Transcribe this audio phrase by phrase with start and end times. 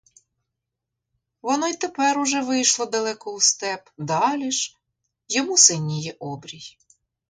[1.41, 4.77] Воно й тепер уже вийшло далеко у степ, далі ж—
[5.29, 6.77] йому синіє обрій.